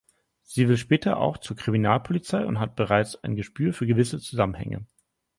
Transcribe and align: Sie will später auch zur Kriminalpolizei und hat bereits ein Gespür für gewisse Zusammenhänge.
Sie 0.41 0.67
will 0.67 0.77
später 0.77 1.17
auch 1.17 1.37
zur 1.37 1.55
Kriminalpolizei 1.55 2.43
und 2.47 2.59
hat 2.59 2.75
bereits 2.75 3.23
ein 3.23 3.35
Gespür 3.35 3.71
für 3.71 3.85
gewisse 3.85 4.17
Zusammenhänge. 4.19 4.87